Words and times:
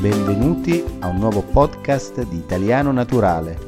Benvenuti 0.00 0.82
a 1.00 1.08
un 1.08 1.18
nuovo 1.18 1.42
podcast 1.42 2.22
di 2.28 2.38
Italiano 2.38 2.92
Naturale, 2.92 3.58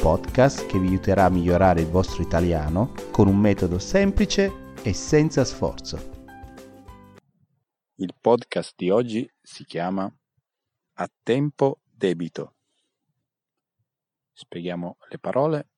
podcast 0.00 0.66
che 0.66 0.78
vi 0.78 0.86
aiuterà 0.86 1.24
a 1.24 1.30
migliorare 1.30 1.80
il 1.80 1.88
vostro 1.88 2.22
italiano 2.22 2.92
con 3.10 3.26
un 3.26 3.38
metodo 3.38 3.80
semplice 3.80 4.74
e 4.82 4.92
senza 4.92 5.44
sforzo. 5.44 5.96
Il 7.96 8.14
podcast 8.20 8.74
di 8.76 8.90
oggi 8.90 9.28
si 9.42 9.64
chiama 9.64 10.08
A 10.94 11.10
tempo 11.24 11.80
debito. 11.90 12.54
Spieghiamo 14.32 14.96
le 15.10 15.18
parole. 15.18 15.68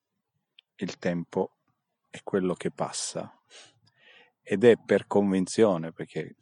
Il 0.77 0.99
tempo 0.99 1.57
è 2.09 2.21
quello 2.23 2.55
che 2.55 2.71
passa 2.71 3.41
ed 4.43 4.63
è 4.65 4.77
per 4.77 5.07
convenzione, 5.07 5.93
perché 5.93 6.37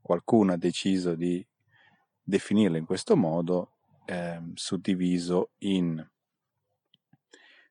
qualcuno 0.00 0.52
ha 0.52 0.56
deciso 0.56 1.14
di 1.14 1.44
definirlo 2.22 2.76
in 2.76 2.84
questo 2.84 3.16
modo, 3.16 3.78
eh, 4.04 4.40
suddiviso 4.54 5.50
in 5.58 6.04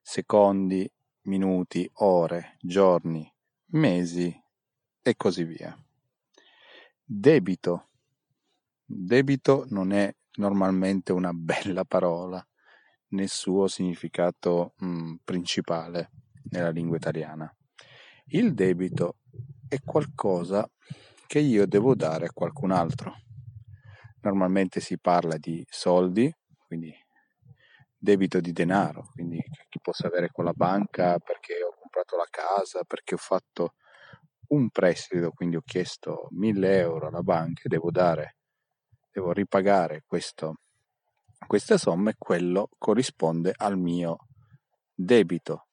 secondi, 0.02 0.92
minuti, 1.24 1.90
ore, 1.96 2.58
giorni, 2.62 3.32
mesi 3.68 4.44
e 5.02 5.16
così 5.16 5.44
via. 5.44 5.78
Debito. 7.02 7.90
Debito 8.84 9.66
non 9.70 9.92
è 9.92 10.14
normalmente 10.36 11.14
una 11.14 11.32
bella 11.34 11.86
parola 11.86 12.46
nel 13.16 13.30
suo 13.30 13.68
significato 13.68 14.74
mh, 14.78 15.16
principale 15.24 16.12
nella 16.52 16.70
lingua 16.70 16.98
italiana. 16.98 17.52
Il 18.28 18.54
debito 18.54 19.18
è 19.68 19.80
qualcosa 19.82 20.70
che 21.26 21.40
io 21.40 21.66
devo 21.66 21.96
dare 21.96 22.28
a 22.28 22.32
qualcun 22.32 22.72
altro. 22.72 23.16
Normalmente 24.22 24.80
si 24.80 25.00
parla 25.00 25.38
di 25.38 25.66
soldi, 25.68 26.32
quindi 26.68 26.94
debito 27.98 28.40
di 28.40 28.52
denaro, 28.52 29.10
quindi 29.14 29.42
che 29.42 29.80
posso 29.82 30.06
avere 30.06 30.30
con 30.32 30.46
la 30.46 30.54
banca 30.54 31.18
perché 31.18 31.64
ho 31.64 31.74
comprato 31.80 32.18
la 32.18 32.28
casa, 32.30 32.84
perché 32.84 33.16
ho 33.16 33.20
fatto 33.20 33.74
un 34.50 34.70
prestito, 34.70 35.32
quindi 35.32 35.56
ho 35.56 35.62
chiesto 35.64 36.28
1000 36.32 36.78
euro 36.80 37.08
alla 37.08 37.24
banca 37.24 37.64
e 37.64 37.70
devo 37.70 37.90
dare, 37.90 38.38
devo 39.12 39.32
ripagare 39.32 40.04
questo, 40.06 40.58
questa 41.48 41.78
somma 41.78 42.12
e 42.12 42.16
quello 42.18 42.70
corrisponde 42.78 43.54
al 43.56 43.78
mio 43.78 44.28
debito. 44.94 45.68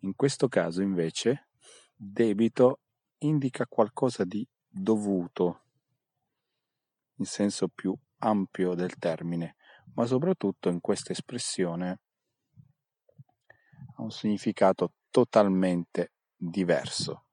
In 0.00 0.14
questo 0.14 0.48
caso 0.48 0.82
invece 0.82 1.48
debito 1.94 2.80
indica 3.18 3.66
qualcosa 3.66 4.24
di 4.24 4.46
dovuto 4.68 5.62
in 7.16 7.24
senso 7.24 7.68
più 7.68 7.96
ampio 8.18 8.74
del 8.74 8.96
termine, 8.98 9.56
ma 9.94 10.04
soprattutto 10.06 10.68
in 10.68 10.80
questa 10.80 11.12
espressione 11.12 12.00
ha 13.96 14.02
un 14.02 14.10
significato 14.10 14.92
totalmente 15.10 16.12
diverso. 16.36 17.26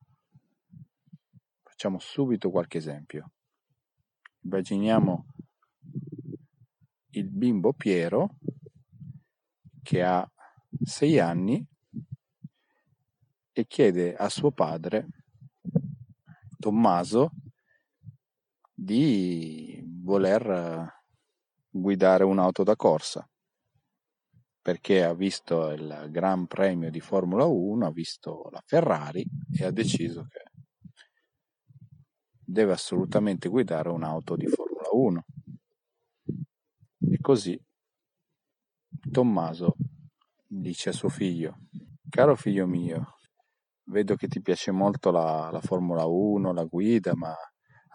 Facciamo 1.82 1.98
subito 1.98 2.52
qualche 2.52 2.78
esempio. 2.78 3.32
Immaginiamo 4.42 5.26
il 7.14 7.28
bimbo 7.28 7.74
Piero 7.74 8.36
che 9.82 10.04
ha 10.04 10.32
sei 10.84 11.18
anni 11.18 11.68
e 13.52 13.66
chiede 13.66 14.14
a 14.14 14.30
suo 14.30 14.52
padre 14.52 15.08
Tommaso 16.60 17.32
di 18.72 19.84
voler 20.04 20.88
guidare 21.68 22.24
un'auto 22.24 22.62
da 22.62 22.76
corsa 22.76 23.28
perché 24.62 25.04
ha 25.04 25.16
visto 25.16 25.72
il 25.72 26.10
Gran 26.12 26.46
Premio 26.46 26.92
di 26.92 27.00
Formula 27.00 27.46
1, 27.46 27.88
ha 27.88 27.92
visto 27.92 28.50
la 28.52 28.62
Ferrari 28.64 29.26
e 29.52 29.66
ha 29.66 29.72
deciso 29.72 30.28
che 30.30 30.51
deve 32.52 32.74
assolutamente 32.74 33.48
guidare 33.50 33.90
un'auto 33.90 34.36
di 34.36 34.48
Formula 34.48 34.90
1. 34.92 35.26
E 37.12 37.18
così 37.20 37.60
Tommaso 39.10 39.76
dice 40.46 40.90
a 40.90 40.94
suo 40.94 41.10
figlio, 41.10 41.58
caro 42.10 42.36
figlio 42.36 42.68
mio, 42.68 43.16
vedo 43.86 44.16
che 44.16 44.28
ti 44.28 44.42
piace 44.42 44.72
molto 44.72 45.12
la, 45.12 45.50
la 45.52 45.62
Formula 45.62 46.06
1, 46.06 46.52
la 46.52 46.66
guida, 46.66 47.16
ma 47.16 47.34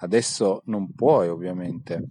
adesso 0.00 0.62
non 0.64 0.92
puoi 0.94 1.28
ovviamente 1.28 2.08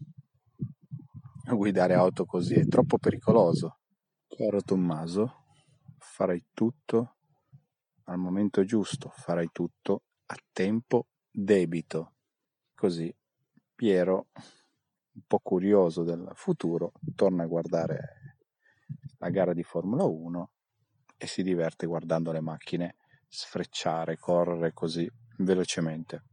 guidare 1.55 1.93
auto 1.93 2.25
così, 2.25 2.53
è 2.55 2.65
troppo 2.67 2.97
pericoloso 2.97 3.79
Caro 4.27 4.61
Tommaso, 4.61 5.45
farai 5.97 6.45
tutto 6.53 7.15
al 8.05 8.17
momento 8.17 8.63
giusto, 8.63 9.09
farai 9.09 9.49
tutto 9.51 10.03
a 10.25 10.35
tempo 10.51 11.07
debito. 11.31 12.14
Così 12.75 13.13
Piero, 13.73 14.27
un 15.13 15.21
po' 15.25 15.39
curioso 15.39 16.03
del 16.03 16.29
futuro, 16.35 16.91
torna 17.15 17.43
a 17.43 17.47
guardare 17.47 18.37
la 19.17 19.29
gara 19.29 19.53
di 19.53 19.63
Formula 19.63 20.03
1 20.03 20.51
e 21.17 21.25
si 21.25 21.41
diverte 21.41 21.85
guardando 21.87 22.31
le 22.31 22.41
macchine 22.41 22.97
sfrecciare, 23.27 24.17
correre 24.17 24.73
così 24.73 25.09
velocemente. 25.37 26.23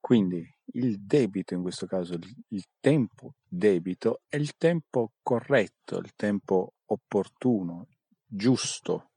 Quindi 0.00 0.44
il 0.74 1.00
debito, 1.00 1.54
in 1.54 1.62
questo 1.62 1.86
caso 1.86 2.14
il, 2.14 2.64
tempo 2.80 3.34
debito, 3.44 4.22
è 4.28 4.36
il 4.36 4.56
tempo 4.56 5.12
corretto, 5.22 5.98
il 5.98 6.12
tempo 6.14 6.74
opportuno, 6.86 7.88
giusto, 8.24 9.10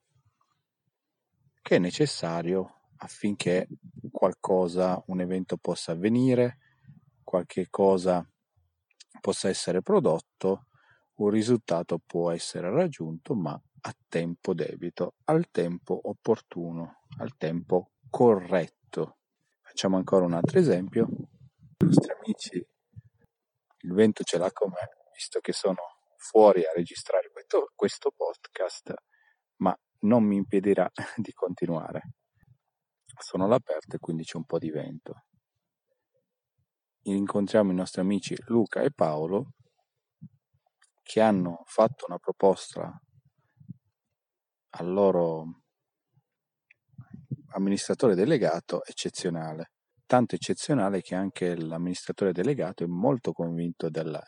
che 1.62 1.76
è 1.76 1.80
necessario 1.80 2.79
affinché 3.02 3.68
qualcosa, 4.12 5.02
un 5.08 5.22
evento 5.22 5.58
possa 5.58 5.92
avvenire, 5.92 6.58
qualche 7.24 7.68
cosa 7.70 8.28
possa 9.22 9.50
essere 9.50 9.82
prodotto, 9.82 10.66
un 11.16 11.30
risultato 11.30 12.00
può 12.00 12.32
essere 12.32 12.70
raggiunto, 12.72 13.36
ma 13.36 13.52
a 13.82 13.96
tempo 14.08 14.54
debito, 14.54 15.16
al 15.26 15.50
tempo 15.52 16.00
opportuno, 16.04 17.04
al 17.18 17.36
tempo 17.38 17.92
corretto. 18.10 19.18
Facciamo 19.62 19.98
ancora 19.98 20.26
un 20.26 20.34
altro 20.34 20.60
esempio. 20.60 21.08
I 21.78 21.86
nostri 21.86 22.12
amici, 22.12 22.68
il 23.82 23.94
vento 23.94 24.24
ce 24.24 24.38
l'ha 24.38 24.52
con 24.52 24.70
me, 24.70 24.90
visto 25.14 25.40
che 25.40 25.54
sono 25.54 25.82
fuori 26.18 26.66
a 26.66 26.72
registrare 26.74 27.30
questo, 27.32 27.72
questo 27.76 28.12
podcast, 28.16 28.94
ma 29.58 29.78
non 30.02 30.24
mi 30.24 30.36
impedirà 30.36 30.90
di 31.16 31.32
continuare. 31.34 32.19
Sono 33.22 33.44
all'aperto 33.44 33.98
e 33.98 34.00
quindi 34.00 34.24
c'è 34.24 34.38
un 34.38 34.46
po' 34.46 34.58
di 34.58 34.72
vento. 34.72 35.26
Incontriamo 37.04 37.72
i 37.72 37.76
nostri 37.76 38.02
amici 38.02 38.36
Luca 38.48 38.82
e 38.82 38.92
Paolo 38.92 39.54
che 41.04 41.22
hanno 41.22 41.64
fatto 41.66 42.06
una 42.08 42.18
proposta 42.18 43.02
al 44.72 44.92
loro 44.92 45.64
amministratore 47.54 48.16
delegato 48.16 48.86
eccezionale, 48.86 49.72
tanto 50.06 50.36
eccezionale 50.36 51.02
che 51.02 51.16
anche 51.16 51.56
l'amministratore 51.56 52.32
delegato 52.32 52.84
è 52.84 52.88
molto 52.88 53.34
convinto 53.34 53.90
della, 53.90 54.24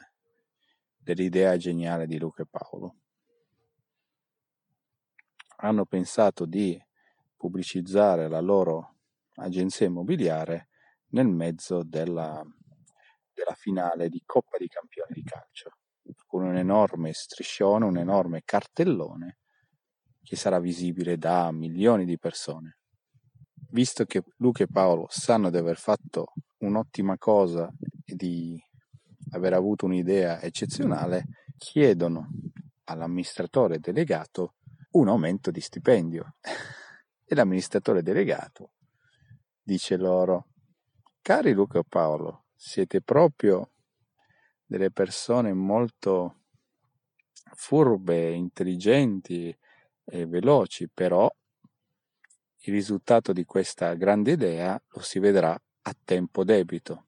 dell'idea 0.98 1.56
geniale 1.56 2.08
di 2.08 2.18
Luca 2.18 2.44
e 2.44 2.48
Paolo. 2.50 2.96
Hanno 5.58 5.86
pensato 5.86 6.46
di 6.46 6.78
pubblicizzare 7.42 8.30
la 8.30 8.40
loro 8.40 8.98
agenzia 9.38 9.88
immobiliare 9.88 10.70
nel 11.14 11.28
mezzo 11.28 11.82
della, 11.84 12.40
della 13.34 13.56
finale 13.56 14.10
di 14.10 14.22
Coppa 14.24 14.58
di 14.60 14.68
Campioni 14.68 15.14
di 15.14 15.24
calcio, 15.24 15.72
con 16.28 16.44
un 16.44 16.56
enorme 16.56 17.14
striscione, 17.14 17.86
un 17.86 17.98
enorme 17.98 18.44
cartellone 18.46 19.40
che 20.22 20.36
sarà 20.36 20.60
visibile 20.60 21.18
da 21.18 21.52
milioni 21.52 22.06
di 22.06 22.20
persone 22.20 22.78
visto 23.72 24.06
che 24.06 24.24
Luca 24.38 24.64
e 24.64 24.68
Paolo 24.68 25.08
sanno 25.10 25.50
di 25.50 25.58
aver 25.58 25.78
fatto 25.78 26.34
un'ottima 26.60 27.18
cosa 27.18 27.72
e 28.06 28.16
di 28.16 28.62
aver 29.32 29.54
avuto 29.54 29.86
un'idea 29.86 30.42
eccezionale, 30.42 31.24
chiedono 31.58 32.28
all'amministratore 32.86 33.80
delegato 33.80 34.56
un 34.92 35.08
aumento 35.08 35.52
di 35.52 35.62
stipendio. 35.62 36.36
e 37.32 37.36
l'amministratore 37.36 38.04
delegato 38.04 38.72
dice 39.64 39.96
loro, 39.96 40.48
cari 41.22 41.54
Luca 41.54 41.80
e 41.80 41.86
Paolo, 41.88 42.48
siete 42.54 43.02
proprio 43.02 43.72
delle 44.66 44.92
persone 44.92 45.54
molto 45.54 46.42
furbe, 47.54 48.32
intelligenti 48.32 49.58
e 50.04 50.26
veloci, 50.26 50.90
però 50.90 51.34
il 52.64 52.74
risultato 52.74 53.32
di 53.32 53.46
questa 53.46 53.94
grande 53.94 54.32
idea 54.32 54.82
lo 54.90 55.00
si 55.00 55.20
vedrà 55.20 55.54
a 55.54 55.96
tempo 56.04 56.44
debito. 56.44 57.06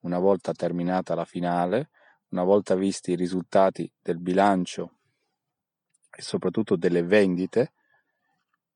Una 0.00 0.18
volta 0.18 0.52
terminata 0.52 1.14
la 1.14 1.24
finale, 1.24 1.88
una 2.28 2.44
volta 2.44 2.74
visti 2.74 3.12
i 3.12 3.16
risultati 3.16 3.90
del 4.02 4.18
bilancio 4.18 4.98
e 6.14 6.20
soprattutto 6.20 6.76
delle 6.76 7.02
vendite 7.02 7.72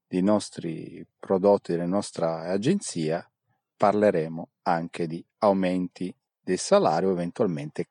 dei 0.07 0.23
nostri 0.23 1.05
prodotti 1.19 1.73
della 1.73 1.87
nostra 1.87 2.43
agenzia, 2.51 3.29
parleremo 3.77 4.51
anche 4.63 5.07
di 5.07 5.25
aumenti 5.39 6.15
del 6.41 6.59
salario, 6.59 7.11
eventualmente 7.11 7.89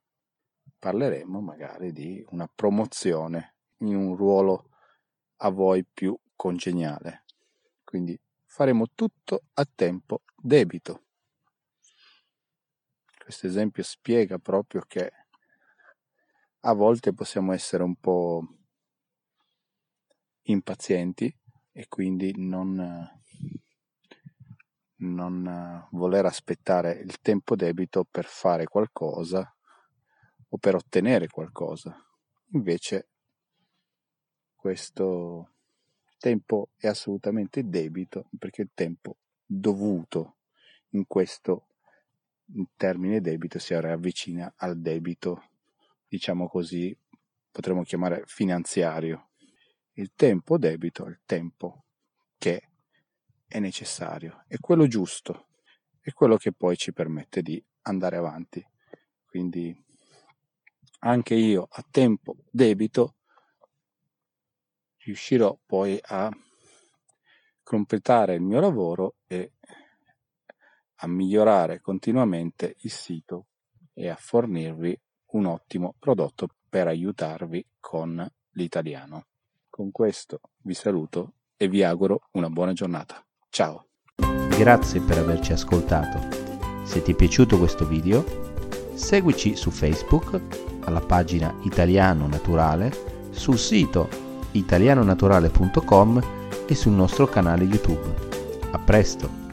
parleremo 0.80 1.42
magari 1.42 1.92
di 1.92 2.26
una 2.30 2.50
promozione 2.54 3.56
in 3.80 3.96
un 3.96 4.16
ruolo 4.16 4.70
a 5.38 5.50
voi 5.50 5.86
più 5.86 6.18
congeniale. 6.36 7.26
Quindi 7.84 8.20
faremo 8.46 8.88
tutto 8.94 9.44
a 9.54 9.68
tempo 9.74 10.22
debito. 10.36 11.04
Questo 13.18 13.48
esempio 13.48 13.84
spiega 13.84 14.38
proprio 14.38 14.82
che 14.88 15.12
a 16.62 16.74
volte 16.74 17.14
possiamo 17.14 17.52
essere 17.54 17.84
un 17.84 17.96
po' 17.96 18.48
impazienti 20.44 21.36
e 21.78 21.90
quindi 21.90 22.32
non, 22.38 23.06
non 24.96 25.88
voler 25.92 26.26
aspettare 26.26 26.94
il 26.94 27.20
tempo 27.20 27.58
debito 27.58 28.06
per 28.10 28.24
fare 28.24 28.64
qualcosa 28.64 29.54
o 30.48 30.58
per 30.58 30.76
ottenere 30.76 31.28
qualcosa. 31.28 31.94
Invece 32.54 33.10
questo 34.56 35.50
tempo 36.18 36.70
è 36.78 36.88
assolutamente 36.88 37.68
debito 37.68 38.30
perché 38.40 38.62
il 38.62 38.72
tempo 38.74 39.18
dovuto 39.46 40.38
in 40.92 41.06
questo 41.06 41.68
termine 42.78 43.20
debito 43.20 43.60
si 43.60 43.74
avvicina 43.74 44.54
al 44.56 44.80
debito, 44.80 45.50
diciamo 46.08 46.48
così, 46.48 46.98
potremmo 47.52 47.84
chiamare 47.84 48.24
finanziario. 48.28 49.32
Il 49.98 50.12
tempo 50.14 50.58
debito 50.58 51.06
è 51.06 51.10
il 51.10 51.22
tempo 51.26 51.86
che 52.38 52.70
è 53.48 53.60
necessario, 53.60 54.44
è 54.46 54.58
quello 54.60 54.88
giusto, 54.88 55.48
è 56.02 56.12
quello 56.12 56.36
che 56.36 56.52
poi 56.52 56.76
ci 56.76 56.92
permette 56.92 57.42
di 57.42 57.64
andare 57.84 58.18
avanti. 58.18 58.62
Quindi 59.26 59.74
anche 61.00 61.36
io 61.36 61.68
a 61.70 61.86
tempo 61.90 62.36
debito 62.52 63.16
riuscirò 64.98 65.58
poi 65.66 65.98
a 66.02 66.30
completare 67.64 68.36
il 68.36 68.42
mio 68.42 68.60
lavoro 68.60 69.16
e 69.28 69.54
a 70.96 71.08
migliorare 71.08 71.80
continuamente 71.80 72.76
il 72.80 72.92
sito 72.92 73.48
e 73.94 74.10
a 74.10 74.16
fornirvi 74.18 75.00
un 75.28 75.46
ottimo 75.46 75.96
prodotto 75.98 76.50
per 76.68 76.88
aiutarvi 76.88 77.66
con 77.80 78.30
l'italiano. 78.52 79.28
Con 79.76 79.92
questo 79.92 80.40
vi 80.62 80.74
saluto 80.74 81.34
e 81.58 81.68
vi 81.68 81.84
auguro 81.84 82.22
una 82.36 82.50
buona 82.50 82.72
giornata. 82.72 83.22
Ciao! 83.50 83.88
Grazie 84.58 85.02
per 85.02 85.18
averci 85.18 85.52
ascoltato. 85.52 86.86
Se 86.86 87.02
ti 87.02 87.12
è 87.12 87.14
piaciuto 87.14 87.58
questo 87.58 87.86
video, 87.86 88.24
seguici 88.94 89.58
su 89.58 89.72
Facebook 89.72 90.40
alla 90.86 91.02
pagina 91.02 91.54
Italiano 91.64 92.26
Naturale, 92.26 92.90
sul 93.32 93.58
sito 93.58 94.08
italianonaturale.com 94.52 96.22
e 96.66 96.74
sul 96.74 96.94
nostro 96.94 97.28
canale 97.28 97.66
YouTube. 97.66 98.16
A 98.72 98.80
presto! 98.80 99.45